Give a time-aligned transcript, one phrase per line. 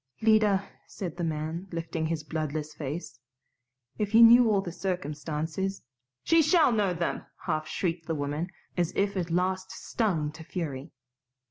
[0.23, 3.19] "Lida," said the man, lifting his bloodless face,
[3.99, 5.83] "if you knew all the circumstances"
[6.23, 10.89] "She shall know them!" half shrieked the woman, as if at last stung to fury.